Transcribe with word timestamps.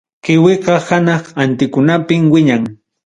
Kiwiqa, 0.23 0.75
hanaq 0.87 1.23
antikunapim 1.43 2.23
wiñan. 2.33 2.63